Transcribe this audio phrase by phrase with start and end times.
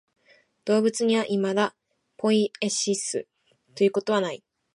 [0.65, 1.75] 動物にはいまだ
[2.17, 3.27] ポイエシス
[3.75, 4.43] ということはない。